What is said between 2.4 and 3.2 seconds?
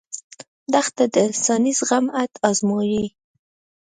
ازمويي.